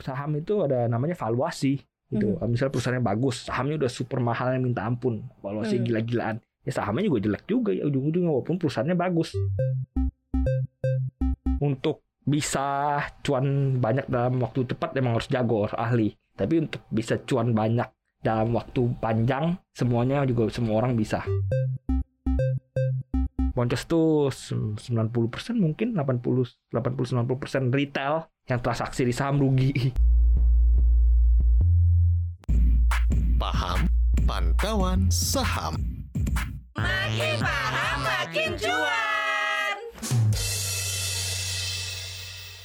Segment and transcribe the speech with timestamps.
[0.00, 1.80] saham itu ada namanya valuasi
[2.10, 2.36] gitu.
[2.36, 2.50] Hmm.
[2.50, 5.84] Misalnya perusahaannya bagus, sahamnya udah super mahal yang minta ampun, valuasi Hmm.
[5.86, 6.36] gila-gilaan.
[6.66, 9.32] Ya sahamnya juga jelek juga ya ujung-ujungnya walaupun perusahaannya bagus.
[11.60, 16.08] Untuk bisa cuan banyak dalam waktu cepat emang harus jago, harus ahli.
[16.36, 17.88] Tapi untuk bisa cuan banyak
[18.20, 21.24] dalam waktu panjang semuanya juga semua orang bisa.
[24.30, 29.92] Sem- 90% mungkin 80 80 90% retail yang transaksi di saham rugi.
[33.40, 33.88] Paham
[34.24, 35.74] Pantauan Saham.
[36.78, 39.76] Makin paham makin cuan.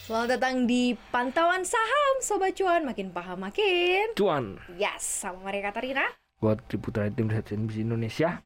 [0.05, 6.05] Selamat datang di Pantauan Saham Sobat Cuan Makin paham makin Cuan Yes, sama Maria Katarina
[6.45, 7.25] buat di putra tim
[7.73, 8.45] Indonesia.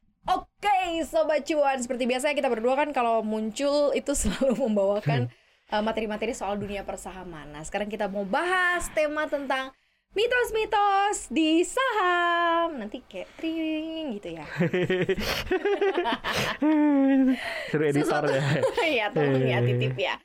[0.90, 1.78] Oke Sobat Cuan.
[1.78, 5.30] Seperti biasa kita berdua kan kalau muncul itu selalu membawakan
[5.70, 7.54] uh, materi-materi soal dunia persahaman.
[7.54, 9.70] Nah sekarang kita mau bahas tema tentang
[10.18, 12.82] mitos-mitos di saham.
[12.82, 14.42] Nanti kayak tring gitu ya.
[17.70, 18.42] Seru editor ya.
[18.98, 20.18] Iya tolong ya titip ya.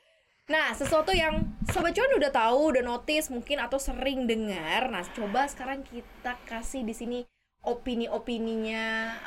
[0.49, 4.89] Nah, sesuatu yang Sobat Cuan udah tahu, udah notice mungkin atau sering dengar.
[4.89, 7.19] Nah, coba sekarang kita kasih di sini
[7.65, 8.83] opini-opininya,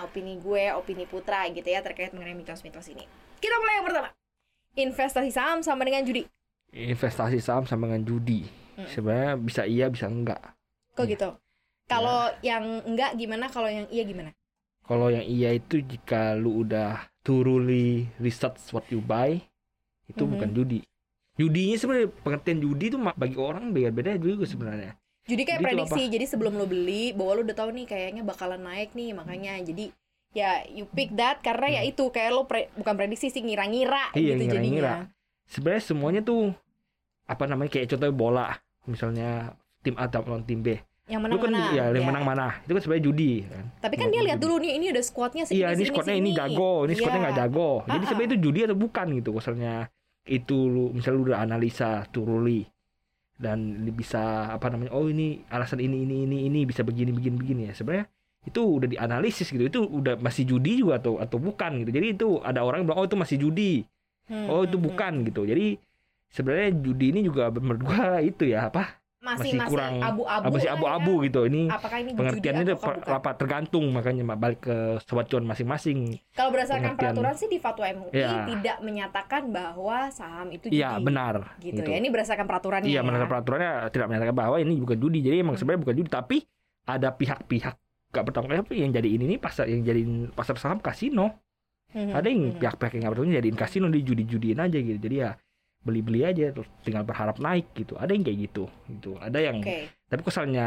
[0.06, 3.04] opini gue, opini Putra gitu ya terkait mengenai mitos-mitos ini.
[3.38, 4.08] Kita mulai yang pertama.
[4.78, 6.22] Investasi saham sama dengan judi.
[6.70, 8.46] Investasi saham sama dengan judi.
[8.78, 8.86] Hmm.
[8.86, 10.38] Sebenarnya bisa iya bisa enggak.
[10.94, 11.12] Kok Iya.
[11.18, 11.28] gitu?
[11.88, 13.50] Kalau yang enggak gimana?
[13.50, 14.30] Kalau yang iya gimana?
[14.86, 19.36] Kalau yang iya itu jika lu udah thoroughly research what you buy
[20.06, 20.30] itu Mhm.
[20.36, 20.80] bukan judi.
[21.38, 24.98] Judinya sebenarnya pengertian judi itu bagi orang beda-beda juga sebenarnya.
[25.28, 26.02] Judi kayak itu prediksi.
[26.08, 29.92] Jadi sebelum lo beli, bahwa lo udah tahu nih kayaknya bakalan naik nih, makanya jadi
[30.28, 34.18] ya you pick that karena ya itu kayak lo pre- bukan prediksi sih ngira-ngira Hmm.
[34.18, 34.56] Iya, gitu ngira-ngira.
[34.56, 34.94] jadinya.
[35.44, 36.52] Sebenarnya semuanya tuh
[37.24, 38.46] apa namanya kayak contohnya bola,
[38.84, 40.80] misalnya tim A lawan tim B.
[41.08, 41.68] Yang Lu menang kan mana?
[41.72, 42.46] ya yang menang mana?
[42.64, 43.64] Itu kan sebenarnya judi kan.
[43.80, 46.72] Tapi kan dia lihat dulu nih ini udah squadnya segini Iya, ini squadnya ini jago,
[46.84, 47.24] ini squadnya Iya.
[47.24, 47.70] nggak jago.
[47.80, 48.08] Jadi Ah, ah.
[48.08, 49.74] sebenarnya itu judi atau bukan gitu misalnya
[50.28, 52.68] itu lu misalnya lu udah analisa thoroughly
[53.38, 57.62] dan bisa apa namanya oh ini alasan ini ini ini ini bisa begini begini begini
[57.70, 57.72] ya.
[57.72, 58.10] Sebenarnya
[58.44, 59.64] itu udah dianalisis gitu.
[59.64, 61.90] Itu udah masih judi juga atau atau bukan gitu.
[61.94, 63.86] Jadi itu ada orang yang bilang oh itu masih judi.
[64.28, 65.46] Hmm, oh itu hmm, bukan gitu.
[65.46, 65.78] Jadi
[66.28, 69.07] sebenarnya judi ini juga menurut gua itu ya apa hmm.
[69.30, 70.44] Masih masih kurang abu-abu.
[70.48, 71.24] masih lah abu-abu ya.
[71.26, 72.74] gitu ini Apakah ini pengertiannya itu
[73.04, 77.12] apa tergantung makanya balik ke sobat cuan masing-masing Kalau berdasarkan pengertian.
[77.12, 78.30] peraturan sih di fatwa MUI Iya.
[78.48, 80.78] tidak menyatakan bahwa saham itu judi.
[80.78, 81.96] iya benar Gitu, ya.
[81.96, 82.86] Ini berdasarkan peraturannya.
[82.86, 83.02] Iya, ya.
[83.02, 85.18] menurut peraturannya tidak menyatakan bahwa ini bukan judi.
[85.20, 85.60] Jadi emang Hmm.
[85.60, 86.36] sebenarnya bukan judi, tapi
[86.84, 87.74] ada pihak-pihak
[88.08, 91.36] gak bertanggung jawab yang jadi ini nih pasar yang jadiin pasar saham kasino.
[91.88, 92.60] Hmm, Ada yang hmm.
[92.60, 94.96] pihak-pihak yang gak bertanggung jadiin kasino di judi-judiin aja gitu.
[94.98, 95.30] Jadi ya
[95.78, 96.50] beli-beli aja
[96.82, 97.94] tinggal berharap naik gitu.
[97.96, 98.64] Ada yang kayak gitu.
[98.86, 99.16] Gitu.
[99.18, 99.88] Ada yang Oke.
[100.10, 100.66] tapi kesalnya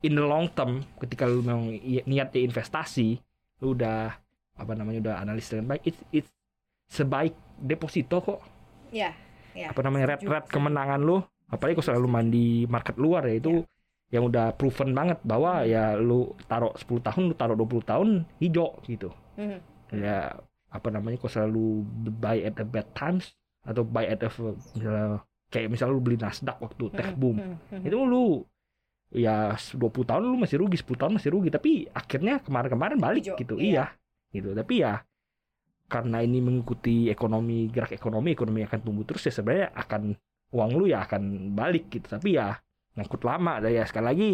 [0.00, 1.70] in the long term ketika lu memang
[2.04, 3.20] niatnya investasi,
[3.60, 4.16] lu udah
[4.56, 6.30] apa namanya udah analis dengan baik, it's, it's
[6.90, 8.40] sebaik deposito kok
[8.90, 9.14] Ya.
[9.54, 9.70] ya.
[9.70, 13.62] apa namanya red red kemenangan lu apalagi kalau selalu main di market luar ya itu
[14.10, 15.70] yang udah proven banget bahwa Hmm.
[15.70, 18.08] ya lu taruh 10 tahun lu taruh 20 tahun
[18.42, 19.62] hijau gitu Hmm.
[19.94, 20.34] ya
[20.66, 21.86] apa namanya kalau selalu
[22.18, 24.28] buy at the bad times atau buy at the
[24.74, 27.36] misalnya kayak misalnya lu beli Nasdaq waktu tech Hmm, boom.
[27.36, 27.82] hmm, hmm.
[27.84, 28.24] itu lu
[29.10, 29.76] ya 20
[30.06, 33.54] tahun lu masih rugi 10 tahun masih rugi tapi akhirnya kemarin-kemarin balik Hijau, gitu.
[33.58, 33.90] iya.
[33.90, 33.98] iya
[34.30, 34.54] gitu.
[34.54, 35.02] Tapi ya
[35.90, 40.14] karena ini mengikuti ekonomi gerak ekonomi ekonomi akan tumbuh terus ya sebenarnya akan
[40.54, 41.22] uang lu ya akan
[41.52, 42.06] balik gitu.
[42.06, 42.54] Tapi ya
[42.94, 43.58] ngangkut lama.
[43.58, 44.30] Dan ya sekali lagi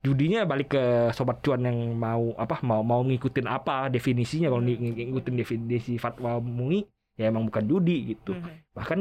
[0.00, 4.52] judinya balik ke sobat cuan yang mau apa mau mau ngikutin apa definisinya.
[4.52, 6.84] Kalau ng- ng- ngikutin definisi fatwa MUI
[7.20, 8.64] ya emang bukan judi gitu Hmm.
[8.72, 8.96] bahkan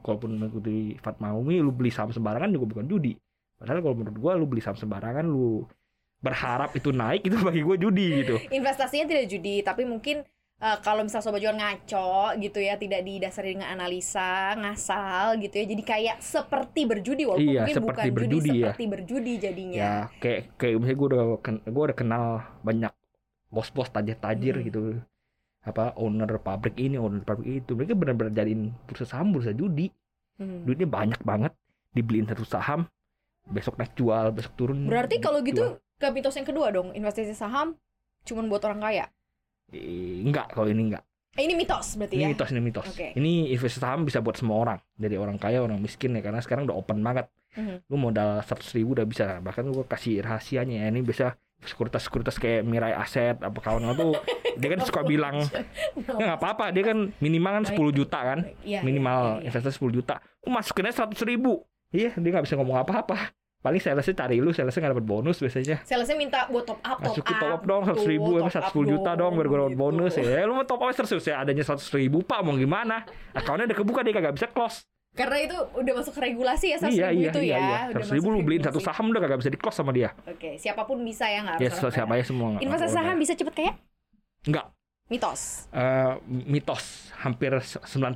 [0.00, 3.12] kalaupun mengikuti fatwa MUI lu beli saham sembarangan juga bukan judi
[3.54, 5.68] padahal kalau menurut gua lu beli saham sembarangan lu
[6.18, 10.24] berharap itu naik itu bagi gua judi gitu Investasinya tidak judi, tapi mungkin
[10.58, 15.64] eh, kalau misal sobat jual ngaco gitu ya, tidak didasari dengan analisa, ngasal gitu ya.
[15.66, 18.64] Jadi kayak seperti berjudi walaupun Iya, mungkin seperti bukan berjudi judi, ya.
[18.68, 19.78] seperti berjudi jadinya.
[19.78, 21.22] ya kayak kayak misalnya gua udah
[21.66, 22.24] gua udah kenal
[22.60, 22.92] banyak
[23.48, 24.64] bos-bos tajir-tajir Hmm.
[24.64, 24.80] gitu
[25.60, 29.92] apa owner pabrik ini owner pabrik itu mereka benar-benar jadiin bursa saham bursa judi
[30.36, 30.64] Hmm.
[30.64, 31.52] duitnya banyak banget
[31.92, 32.88] dibeliin satu saham
[33.44, 35.52] besok naik jual besok turun Berarti kalau jual.
[35.52, 35.64] gitu
[35.94, 37.76] ke mitos yang kedua dong, investasi saham
[38.22, 39.04] cuman buat orang kaya.
[39.68, 42.28] Eh, enggak kalau ini enggak Eh, ini mitos berarti Ini ya.
[42.32, 42.86] mitos, ini mitos.
[42.88, 43.12] Oke.
[43.12, 46.64] Ini investasi saham bisa buat semua orang, dari orang kaya, orang miskin ya, karena sekarang
[46.64, 47.28] udah open banget.
[47.54, 47.86] Mhm.
[47.86, 50.86] Lu modal 100 ribu udah bisa, bahkan lu kasih rahasianya ya.
[50.88, 54.16] Ini bisa sekuritas-sekuritas kayak Mirai Aset apa kawan tuh
[54.56, 55.44] dia kan suka bilang
[56.16, 59.48] ya nggak apa-apa dia kan minimal kan 10 juta kan Iya, minimal iya, iya.
[59.52, 60.24] investasi 10 juta.
[60.44, 61.64] Lu masukin aja 100 ribu.
[61.92, 63.36] Iya dia nggak bisa ngomong apa-apa.
[63.60, 65.84] Paling salesnya cari lu salesnya nggak dapat bonus biasanya.
[65.84, 69.10] Salesnya minta buat top up, top masukin top up dong seratus ribu emang seratus juta
[69.20, 69.82] dong biar gue dapat gitu.
[69.84, 70.12] bonus.
[70.16, 73.04] Ya lu mau top up seratus ya adanya seratus ribu pak mau gimana?
[73.36, 77.08] Akunnya udah kebuka dia kagak bisa close Karena itu udah masuk regulasi ya 100 iya
[77.10, 77.58] ribu iya itu iya ya.
[77.58, 77.78] iya.
[77.90, 80.14] Udah seratus ribu lu beliin satu saham udah kagak bisa di close sama dia.
[80.24, 83.16] Oke, siapa pun bisa ya nggak ya orang siapa aja semua nggak- Investasi nggak saham
[83.18, 83.72] bisa cepet kaya?
[84.46, 84.66] enggak
[85.10, 85.66] Mitos.
[85.74, 86.12] Eh,
[86.46, 86.84] mitos.
[87.18, 88.14] Hampir 99%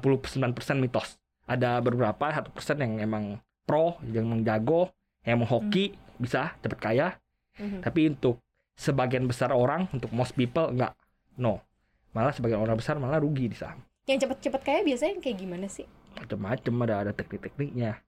[0.78, 1.18] mitos.
[1.44, 3.24] Ada beberapa satu persen yang emang
[3.66, 4.94] pro yang emang jago
[5.26, 7.08] yang emang hoki bisa cepet kaya.
[7.54, 7.86] Mhm.
[7.86, 8.42] tapi untuk
[8.74, 10.94] sebagian besar orang untuk most people enggak
[11.34, 11.62] no.
[12.10, 13.78] Malah sebagian orang besar malah rugi di saham.
[14.06, 15.86] Yang cepet-cepet kaya biasanya kayak gimana sih?
[16.16, 17.98] Macam-macam ada ada teknik-tekniknya.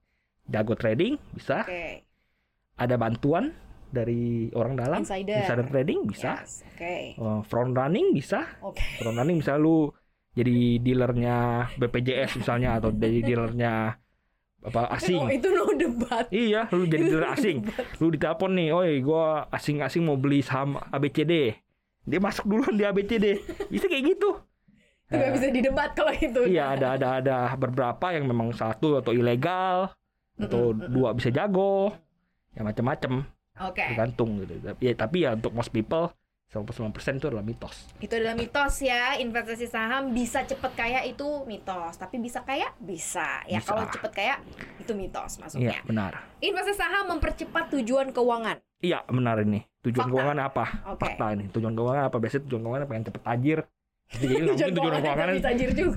[0.47, 1.67] Jago trading bisa.
[1.67, 2.07] Oke.
[2.77, 3.57] ada bantuan
[3.89, 5.01] dari orang dalam.
[5.01, 5.49] Insider.
[5.67, 6.45] trading bisa.
[6.45, 7.17] Yes, Oke.
[7.17, 8.45] Eh, front running bisa.
[8.61, 8.85] Oke.
[9.01, 9.79] front running misalnya lu
[10.37, 11.37] jadi dealernya
[11.81, 13.97] BPJS misalnya atau jadi dealernya
[14.61, 16.27] apa Oh, asing itu no debat.
[16.29, 17.65] iya lu jadi dealer asing.
[17.97, 21.57] lu ditelepon nih oi gua asing-asing mau beli saham ABCD
[22.05, 23.27] dia masuk duluan di ABCD
[23.73, 24.37] bisa kayak gitu
[25.07, 26.41] Itu nggak Eh, bisa didebat kalau itu.
[26.47, 29.95] iya ada ada ada beberapa yang memang satu atau ilegal
[30.37, 31.95] atau dua bisa jago
[32.53, 33.25] ya macam-macam
[33.63, 33.81] Oke.
[33.87, 36.11] tergantung gitu tapi ya, tapi ya untuk most people
[36.47, 39.15] 99% itu adalah mitos Itu adalah mitos ya.
[39.17, 43.43] Investasi saham bisa cepet kaya itu mitos, tapi bisa kaya bisa.
[43.45, 43.67] Ya Bisa.
[43.69, 44.35] kalau cepet kaya
[44.79, 45.79] itu mitos iya maksudnya.
[45.83, 48.63] benar Investasi saham mempercepat tujuan keuangan.
[48.79, 49.67] Iya benar ini.
[49.83, 50.13] Tujuan Fakta.
[50.13, 50.65] keuangan apa?
[50.89, 51.01] Oke.
[51.03, 51.45] Fakta ini.
[51.49, 52.17] Tujuan keuangan apa?
[52.17, 53.59] Biasanya tujuan keuangan pengen cepet tajir.
[54.07, 54.71] Jadi tujuan
[55.03, 55.29] keuangan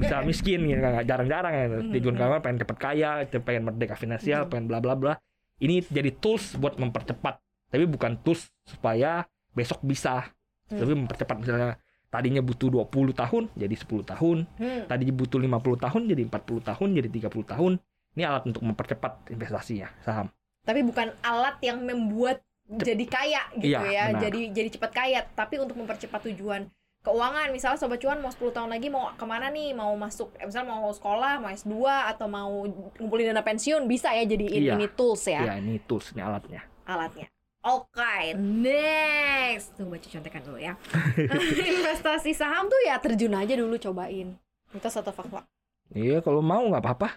[0.02, 1.66] bisa miskin gitu nggak jarang-jarang ya.
[2.00, 4.52] Tujuan keuangan pengen cepet kaya, pengen merdeka finansial, Hmm.
[4.52, 5.14] pengen bla bla bla.
[5.60, 7.38] Ini jadi tools buat mempercepat.
[7.70, 9.24] Tapi bukan tools supaya
[9.54, 10.26] besok bisa.
[10.68, 10.80] Hmm.
[10.82, 11.78] Tapi mempercepat misalnya
[12.10, 14.90] tadinya butuh 20 tahun jadi 10 tahun, Hmm.
[14.90, 17.78] tadinya butuh 50 tahun jadi 40 tahun, jadi 30 tahun.
[18.18, 20.34] Ini alat untuk mempercepat investasinya saham.
[20.66, 24.04] Tapi bukan alat yang membuat jadi kaya gitu Iya, ya.
[24.14, 24.22] benar.
[24.30, 26.66] Jadi jadi cepat kaya, tapi untuk mempercepat tujuan
[27.01, 27.50] keuangan.
[27.50, 29.72] Misalnya sobat cuan mau 10 tahun lagi mau ke mana nih?
[29.72, 31.74] Mau masuk eh, misalnya mau sekolah, mau S2
[32.10, 32.66] atau mau
[32.96, 34.74] ngumpulin dana pensiun bisa ya jadi Iya.
[34.75, 36.62] ini tools ya Ya ini tools, ini alatnya.
[36.84, 37.28] alatnya.
[37.60, 39.75] Oke, next.
[39.75, 40.74] Tuh baca contekan dulu ya.
[41.69, 44.36] Investasi saham tuh ya terjun aja dulu cobain.
[44.72, 45.44] Mitos atau fakta?
[45.92, 47.10] Iya kalau mau nggak apa-apa.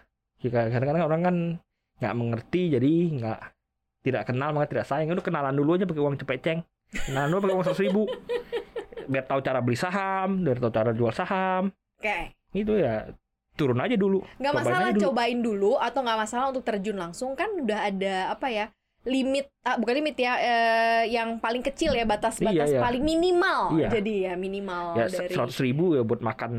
[0.43, 1.37] Ya, kadang-kadang orang kan
[2.02, 3.38] nggak mengerti jadi nggak
[4.02, 5.14] tidak kenal maka tidak sayang.
[5.14, 6.58] Udah kenalan dulu aja pakai uang cepeceng.
[6.90, 8.02] Kenalan dulu pakai uang seratus ribu.
[9.04, 11.70] Biar tahu cara beli saham, biar tahu cara jual saham.
[11.96, 12.34] Oke.
[12.52, 13.08] Itu ya
[13.52, 14.25] turun aja dulu.
[14.37, 15.02] nggak Cobain masalah dulu.
[15.04, 18.66] cobain dulu atau nggak masalah untuk terjun langsung kan udah ada apa ya
[19.02, 22.81] limit ah, bukan limit ya eh, yang paling kecil ya batas-batas Iya, iya.
[22.81, 23.88] paling minimal Iya.
[23.93, 26.52] jadi ya minimal Ya dari seratus ribu ya buat makan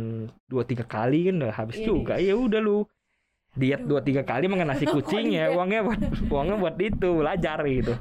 [0.46, 1.88] dua tiga kali kan udah habis Ini.
[1.88, 2.14] juga.
[2.20, 2.84] Ya udah lu
[3.54, 5.56] diet dua tiga kali makan nasi kucing ya diet?
[5.56, 7.94] uangnya buat uangnya buat itu belajar gitu.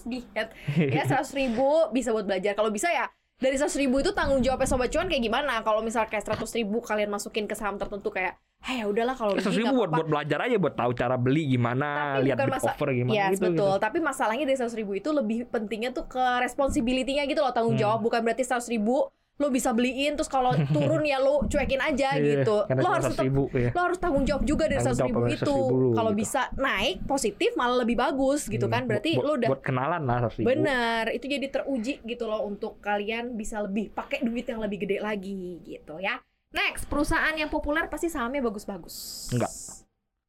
[0.00, 0.48] Harus diet
[0.96, 3.06] ya seratus ribu bisa buat belajar kalau bisa ya
[3.36, 6.80] dari seratus ribu itu tanggung jawabnya sobat cuan kayak gimana kalau misal kayak seratus ribu
[6.80, 9.96] kalian masukin ke saham tertentu kayak hey ya udahlah kalau Seratus rugi ribu buat apa-apa."
[9.96, 11.88] buat belajar aja buat tahu cara beli gimana,
[12.20, 13.40] Tapi lihat bukan offer gimana Yes, gitu.
[13.48, 13.56] betul.
[13.56, 13.68] gitu.
[13.80, 17.88] Tapi masalahnya dari 100 ribu itu lebih pentingnya tuh ke responsibility-nya gitu loh tanggung Hmm.
[17.88, 18.04] jawab.
[18.04, 19.08] Bukan berarti 100 ribu
[19.40, 22.68] lo bisa beliin terus kalau turun ya lo cuekin aja Iya, gitu.
[22.68, 23.70] karena Lo harus 100 tetap ribu ya.
[23.72, 25.40] lo harus tanggung jawab juga dari 100 ribu itu.
[25.48, 26.20] sama 100.000 dulu, Kalau gitu.
[26.20, 28.82] bisa naik positif malah lebih bagus gitu Hmm, kan.
[28.84, 30.46] Berarti buat, lo udah buat kenalan lah 100 ribu.
[30.46, 31.04] benar.
[31.08, 35.40] Itu jadi teruji gitu loh untuk kalian bisa lebih pakai duit yang lebih gede lagi
[35.60, 36.20] gitu ya.
[36.50, 39.30] Next, perusahaan yang populer pasti sahamnya bagus-bagus.
[39.30, 39.52] Enggak.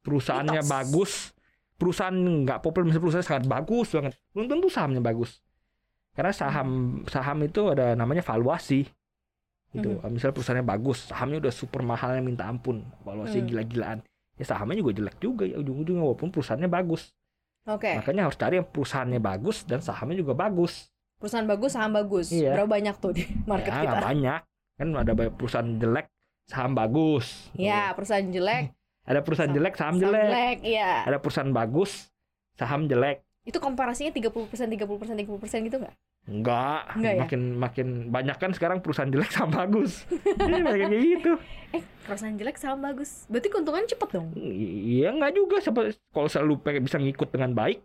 [0.00, 0.70] Perusahaannya Mitos.
[0.72, 1.12] bagus,
[1.74, 4.12] perusahaan nggak populer misalnya perusahaan sangat bagus banget.
[4.32, 5.38] Belum tentu sahamnya bagus.
[6.12, 6.68] Karena saham
[7.06, 8.84] saham itu ada namanya valuasi.
[9.72, 9.88] Gitu.
[9.94, 10.08] Hmm.
[10.08, 13.48] Misalnya perusahaannya bagus, sahamnya udah super mahalnya minta ampun, valuasi Hmm.
[13.48, 13.98] gila-gilaan.
[14.34, 17.12] Ya sahamnya juga jelek juga ya ujung-ujungnya walaupun perusahaannya bagus.
[17.64, 17.94] Oke.
[17.94, 20.90] Makanya harus cari yang perusahaannya bagus dan sahamnya juga bagus.
[21.16, 22.28] Perusahaan bagus, saham bagus.
[22.28, 22.52] Iya.
[22.52, 23.98] Berapa banyak tuh di market ya kita?
[24.02, 24.40] banyak.
[24.74, 26.06] Kan ada banyak perusahaan jelek,
[26.44, 27.26] saham bagus.
[27.54, 28.70] Ya, perusahaan jelek,
[29.02, 30.26] Ada perusahaan Saham- jelek, saham saham jelek.
[30.26, 31.02] jelek, iya.
[31.02, 32.06] Ada perusahaan bagus,
[32.54, 33.22] saham jelek.
[33.42, 35.94] Itu komparasinya 30%, 30%, 30% gitu nggak?
[36.22, 37.20] Enggak, Enggak ya?
[37.26, 40.06] makin makin banyak kan sekarang perusahaan jelek saham bagus.
[40.38, 41.32] Banyak kayak gitu.
[41.74, 43.26] Eh, perusahaan jelek, saham bagus.
[43.26, 44.30] Berarti keuntungan cepet dong?
[44.38, 45.58] Iya enggak juga
[46.14, 47.82] kalau selalu pengen bisa ngikut dengan baik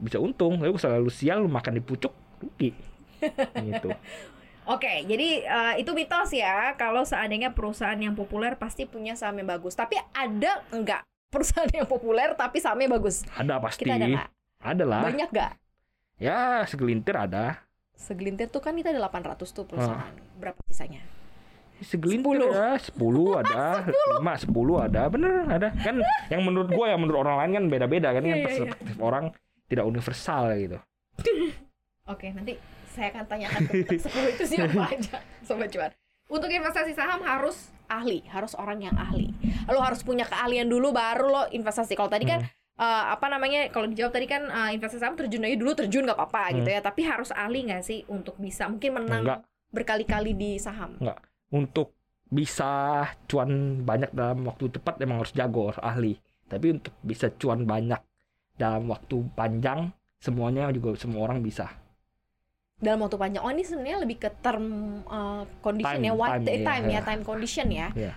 [0.00, 0.56] bisa untung.
[0.56, 2.72] Tapi kalau selalu sial lu makan di pucuk rugi.
[3.68, 3.92] gitu.
[4.66, 6.72] Oke, jadi eh, itu mitos ya.
[6.80, 9.76] Kalau seandainya perusahaan yang populer pasti punya saham yang bagus.
[9.76, 13.20] Tapi ada nggak perusahaan yang populer tapi sahamnya bagus?
[13.36, 13.84] Ada pasti.
[13.84, 14.32] Kita
[14.64, 15.04] ada lah.
[15.12, 15.52] Banyak nggak?
[16.16, 17.65] Ya segelintir ada.
[17.96, 20.12] Segelintir tuh kan kita ada 800 tuh perusahaan.
[20.12, 20.36] Ah.
[20.36, 21.00] Berapa sisanya?
[21.76, 22.52] Segelintir Sepuluh.
[22.56, 23.64] ya, 10 ada,
[24.16, 25.68] 5, 10 ada, bener ada.
[25.76, 28.46] Kan yang menurut gua yang menurut orang lain kan beda-beda kan, Iya, kan iya, iya.
[28.46, 29.24] perspektif orang.
[29.66, 30.78] tidak universal gitu.
[32.12, 32.54] Oke, nanti
[32.86, 35.90] saya akan tanyakan ke petak 10 itu siapa aja, sobat cuan.
[36.26, 39.34] Untuk investasi saham harus ahli, harus orang yang ahli.
[39.66, 41.94] Lo harus punya keahlian dulu baru lo investasi.
[41.94, 43.68] Kalau tadi kan eh, apa namanya?
[43.72, 46.80] Kalau dijawab tadi kan eh, investasi saham terjun aja dulu terjun nggak apa-apa gitu ya.
[46.84, 49.40] Tapi harus ahli nggak sih untuk bisa mungkin menang Enggak.
[49.72, 51.00] berkali-kali di saham.
[51.48, 56.14] Untuk bisa cuan banyak dalam waktu cepat emang harus jago, harus ahli.
[56.46, 57.98] Tapi untuk bisa cuan banyak
[58.54, 59.90] dalam waktu panjang
[60.20, 61.70] semuanya juga semua orang bisa.
[62.76, 63.40] Dalam waktu panjang.
[63.40, 67.00] Oh ini sebenarnya lebih ke term eh, condition Time, ya, what time, time, iya, ya,
[67.00, 67.00] iya.
[67.02, 67.88] time condition ya.
[67.96, 68.14] Iya.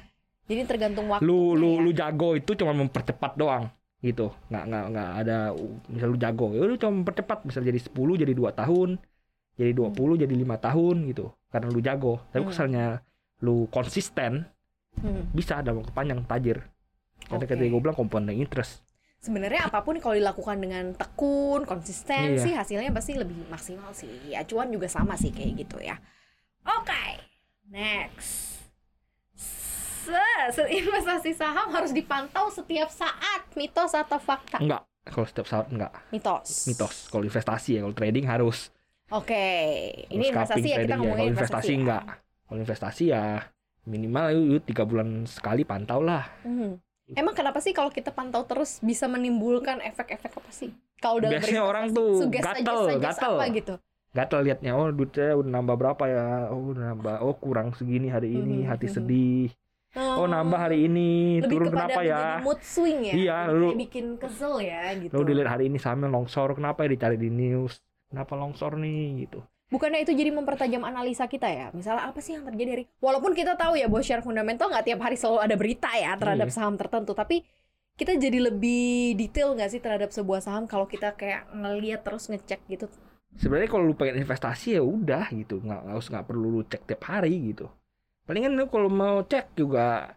[0.49, 1.23] Jadi tergantung waktu.
[1.23, 1.83] Lu lu ya.
[1.85, 3.69] lu jago itu cuma mempercepat doang
[4.00, 4.32] gitu.
[4.48, 5.38] Nggak nggak nggak ada
[5.88, 9.00] misal lu jago, ya lu cuma mempercepat bisa jadi 10 jadi 2 tahun.
[9.60, 11.36] Jadi 20 jadi lima tahun gitu.
[11.51, 12.24] Karena lu jago.
[12.32, 12.51] Tapi Hmm.
[12.51, 12.86] misalnya
[13.44, 14.48] lu konsisten
[15.00, 15.27] Hmm.
[15.36, 16.63] bisa dalam waktu panjang tajir.
[17.27, 17.51] Karena Oke.
[17.51, 18.84] ketika gue bilang compounding interest.
[19.20, 22.44] sebenarnya apa pun kalau dilakukan dengan tekun, konsisten Iya.
[22.44, 24.08] sih hasilnya pasti lebih maksimal sih.
[24.32, 26.00] Ya cuan juga sama sih kayak gitu ya.
[26.63, 27.20] Oke,
[27.68, 28.58] next.
[30.00, 34.58] Se, investasi saham harus dipantau setiap saat, mitos atau fakta?
[34.58, 34.84] Enggak.
[35.03, 35.91] Kalau setiap saat enggak.
[36.10, 36.65] Mitos.
[36.65, 37.10] Mitos.
[37.10, 38.70] Kalau investasi ya, kalau trading harus.
[39.10, 39.46] Oke,
[40.08, 41.50] ini Kalau investasi ya kita trading ngomongin Kalau investasi.
[41.50, 41.77] investasi ya.
[41.82, 42.03] enggak.
[42.46, 43.24] Kalau investasi ya
[43.86, 46.29] minimal yuk tiga bulan sekali pantau lah.
[46.46, 46.77] Hmm.
[47.10, 50.70] Emang kenapa sih kalau kita pantau terus bisa menimbulkan efek-efek apa sih?
[51.01, 53.34] Kalau dalam Biasanya orang tuh gatel, gatel.
[53.34, 53.74] apa gitu?
[54.10, 56.25] Gatel liatnya, oh duitnya udah nambah berapa ya?
[56.53, 58.94] Oh udah nambah, oh kurang segini hari ini, Mhm, hati mhm.
[58.94, 59.50] sedih.
[59.91, 62.22] Oh nambah hari ini, lebih turun kepada kenapa ya?
[62.39, 66.53] mood swing ya Iya, lu- bikin kesel ya gitu Lo dilihat hari ini sahamnya longsor,
[66.53, 67.81] kenapa ya dicari di news?
[68.05, 69.41] Kenapa longsor nih gitu?
[69.69, 73.53] bukannya itu jadi mempertajam analisa kita ya misalnya apa sih yang terjadi hari walaupun kita
[73.53, 76.55] tahu ya bahwa share fundamental nggak tiap hari selalu ada berita ya terhadap Iya.
[76.58, 77.46] saham tertentu tapi
[77.93, 82.65] kita jadi lebih detail nggak sih terhadap sebuah saham kalau kita kayak ngeliat terus ngecek
[82.65, 82.89] gitu
[83.38, 87.05] Sebenarnya kalau lu pengen investasi ya udah gitu, nggak usah nggak perlu lu cek tiap
[87.05, 87.69] hari gitu.
[88.29, 90.13] Palingan lu kalau mau cek juga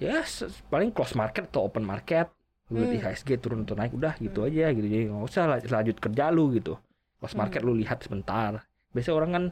[0.00, 0.24] ya
[0.72, 2.32] paling close market atau open market.
[2.72, 3.12] Lu lihat Hmm.
[3.12, 4.86] IHSG turun atau naik udah gitu aja gitu.
[4.88, 6.80] Jadi nggak usah la- lanjut kerja lu gitu.
[7.20, 7.44] Close Hmm.
[7.44, 8.64] market lu lihat sebentar.
[8.96, 9.44] Biasanya orang kan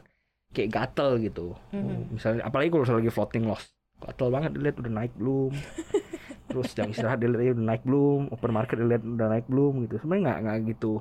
[0.57, 1.53] kayak gatel gitu.
[1.69, 2.17] Mhm.
[2.17, 3.69] Misalnya apalagi kalau lagi floating loss.
[3.97, 5.53] Gatel banget dilihat udah naik belum.
[6.49, 10.01] Terus jam istirahat dilihat "Eh, udah naik belum, open market dilihat udah naik belum gitu.
[10.01, 10.93] Sebenarnya nggak nggak gitu.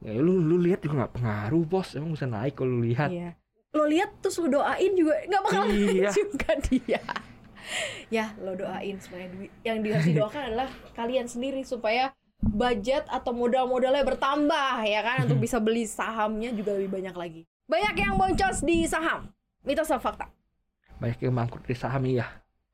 [0.00, 3.08] Ya, lu lu lihat juga nggak pengaruh bos, emang bisa naik kalau lu lihat.
[3.12, 3.36] Iya.
[3.76, 6.10] Lo lihat terus lo doain juga nggak bakal Iya.
[6.18, 7.02] juga dia.
[8.08, 14.02] Ya lo doain supaya duit yang harus didoakan adalah kalian sendiri supaya budget atau modal-modalnya
[14.02, 15.28] bertambah ya kan?
[15.28, 17.42] Untuk bisa beli sahamnya juga lebih banyak lagi.
[17.68, 19.28] Banyak yang boncos di saham.
[19.66, 20.30] Mitos atau fakta.
[21.02, 22.24] Banyak yang bangkrut di saham iya.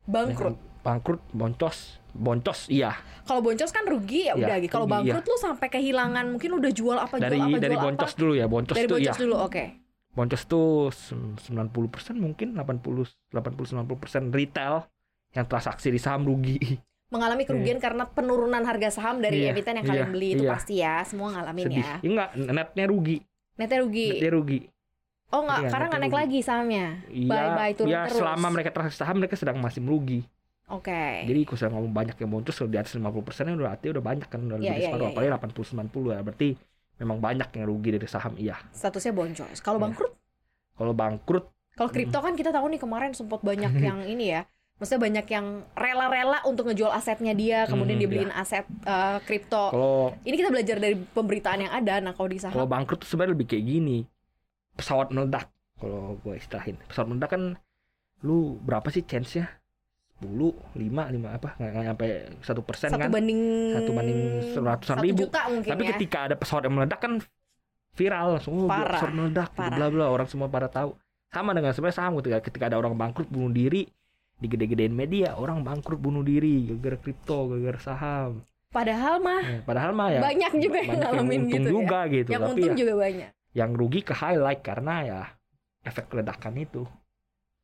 [0.04, 0.56] Bangkrut.
[0.82, 2.92] Bangkrut, boncos, boncos iya.
[3.25, 6.50] kalau boncos kan rugi ya Iya, udah gitu kalau rugi, bangkrut lu sampai kehilangan mungkin
[6.61, 8.21] udah jual apa Dari jual apa dari jual boncos apa?
[8.21, 8.92] dulu ya, boncos dari iya.
[8.92, 9.64] boncos dulu oke
[10.12, 11.73] Boncos tuh sem- 90%
[12.14, 14.85] mungkin 80 80 90% retail
[15.33, 16.61] yang transaksi di saham rugi.
[17.09, 20.50] mengalami kerugian karena penurunan harga saham dari Iya, emiten yang iya, kalian beli itu iya.
[20.50, 21.76] pasti ya semua ngalamin Sedih.
[21.78, 23.16] ya Ya enggak, netnya rugi.
[23.54, 24.61] netnya rugi Netnya rugi.
[25.28, 26.21] oh nggak Iya, karena nggak naik rugi.
[26.25, 29.81] lagi sahamnya Iya, bye bye turun ya terus selama mereka transaksi saham mereka sedang masih
[29.81, 30.21] merugi.
[30.66, 33.04] oke Jadi kalau saya ngomong banyak yang boncos kalau di atas 50%
[33.45, 36.09] nya udah artinya udah banyak kan udah Iya, lebih iya, separuh iya, apalagi 80 90
[36.09, 36.21] ya.
[36.21, 36.49] Berarti
[37.02, 38.56] memang banyak yang rugi dari saham iya.
[38.71, 39.85] statusnya boncos kalau Iya.
[39.90, 40.12] bangkrut
[40.73, 41.44] Kalau bangkrut
[41.76, 44.47] kalau kripto kan kita tahu nih kemarin sempat banyak yang ini ya
[44.80, 45.47] maksudnya banyak yang
[45.78, 50.76] rela-rela untuk ngejual asetnya dia kemudian Hmm, dibeliin aset eh, kripto kalau ini kita belajar
[50.82, 53.99] dari pemberitaan yang ada nah kalau di kalau saham bangkrut tuh sebenarnya lebih kayak gini.
[54.73, 56.80] Pesawat meledak kalau gue istilahin.
[56.88, 57.42] Pesawat meledak kan
[58.25, 59.62] lu berapa sih chance-nya?
[60.22, 61.48] 10, 5, 5 apa?
[61.58, 62.06] Nggak, nyampe
[62.38, 63.08] 1 persen satu kan?
[63.10, 63.40] banding
[63.74, 64.20] Satu banding
[64.54, 65.22] seratusan satu ribu.
[65.28, 67.18] Tapi ya ketika ada pesawat yang meledak kan
[67.92, 70.94] viral langsung oh, Parah, pesawat meledak bla bla orang semua pada tahu.
[71.32, 73.88] Sama dengan sebenarnya saham ketika ketika ada orang bangkrut bunuh diri
[74.42, 78.42] digede-gedein media orang bangkrut bunuh diri gara-gara kripto gara-gara saham
[78.74, 81.70] padahal mah Eh, padahal mah ya banyak juga yang banyak yang ngalamin untung gitu ya
[81.70, 85.20] juga gitu yang tapi untung ya, juga banyak yang rugi ke highlight karena ya
[85.86, 86.82] efek ledakan itu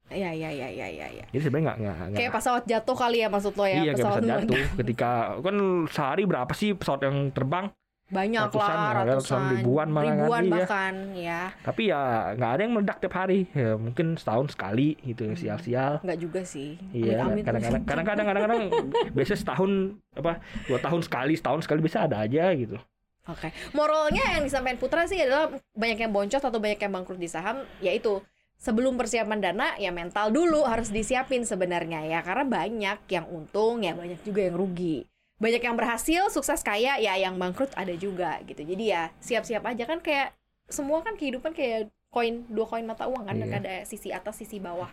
[0.08, 1.24] ya ya ya ya ya ya.
[1.28, 4.20] Jadi sebenarnya nggak nggak kayak pesawat jatuh kali ya maksud lo ya iya kayak pesawat
[4.22, 5.10] pesawat jatuh ketika
[5.44, 5.56] kan
[5.92, 7.66] sehari berapa sih pesawat yang terbang?
[8.08, 10.52] Banyak Ratusan, lah ya, ratusan, ratusan, ribuan malah ribuan ya.
[10.56, 11.40] bahkan ya.
[11.60, 12.00] Tapi ya
[12.40, 13.44] nggak ada yang meledak tiap hari.
[13.52, 15.36] Ya, mungkin setahun sekali gitu Hmm.
[15.36, 16.00] sial-sial.
[16.00, 16.80] Nggak juga sih.
[16.96, 18.60] Iya, kadang-kadang, kadang-kadang, kadang-kadang,
[19.16, 19.70] biasanya setahun
[20.16, 22.80] apa dua tahun sekali, setahun sekali bisa ada aja gitu.
[23.28, 27.28] Oke, moralnya yang disampaikan Putra sih adalah banyak yang boncos atau banyak yang bangkrut di
[27.28, 28.24] saham, yaitu
[28.58, 32.20] sebelum persiapan dana ya mental dulu harus disiapin sebenarnya ya.
[32.20, 35.06] Karena banyak yang untung ya banyak juga yang rugi.
[35.38, 38.58] banyak yang berhasil sukses kaya ya yang bangkrut ada juga gitu.
[38.66, 40.34] Jadi ya siap-siap aja kan kayak
[40.66, 43.38] semua kan kehidupan kayak koin dua koin mata uang kan.
[43.38, 43.62] Iya.
[43.62, 44.90] ada sisi atas sisi bawah.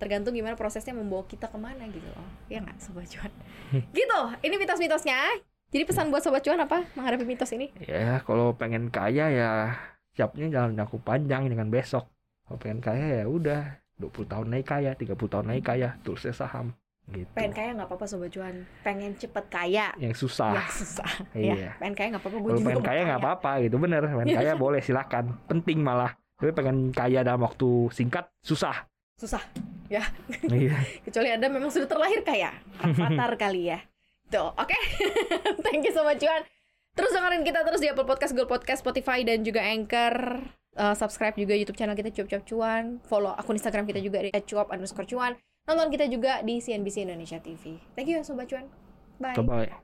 [0.00, 2.28] Tergantung gimana prosesnya membawa kita ke mana gitu loh.
[2.48, 3.28] Ya nggak sobat cuan?
[3.96, 5.20] Gitu ini mitos-mitosnya.
[5.68, 7.68] Jadi pesan buat sobat cuan apa menghadapi mitos ini?
[7.84, 9.50] Ya kalau pengen kaya ya
[10.16, 12.13] siapnya jangan jangka panjang dengan besok.
[12.44, 13.62] Kalau pengen kaya ya udah
[13.96, 16.74] 20 tahun naik kaya, 30 tahun naik kaya, terusnya saham
[17.06, 17.28] gitu.
[17.32, 20.56] pengen kaya nggak apa-apa sobat cuan pengen cepet kaya Yang susah.
[20.56, 21.54] ya susah Iya.
[21.54, 24.02] ya pengen kaya nggak apa-apa gue juga pengen kaya nggak apa-apa gitu bener.
[24.06, 25.24] Pengen kaya boleh silakan.
[25.44, 26.16] Penting malah.
[26.34, 28.88] Tapi pengen kaya dalam waktu singkat susah.
[29.14, 29.38] susah
[29.86, 30.02] ya
[30.50, 30.74] Iya.
[31.00, 33.78] kecuali anda memang sudah terlahir kaya avatar kali ya
[34.26, 34.74] tuh oke
[35.62, 36.42] thank you so much Juan
[36.92, 40.42] terus dengerin kita terus di Apple Podcast, Google Podcast, Spotify dan juga Anchor
[40.74, 42.84] Uh, subscribe juga YouTube channel kita cuap cuap cuan.
[43.06, 45.38] Follow akun Instagram kita juga di @cuap underscore cuan.
[45.64, 48.66] Nonton kita juga di CNBC Indonesia TV thank you ya sobat cuan.
[49.22, 49.38] Bye.
[49.38, 49.83] Coba.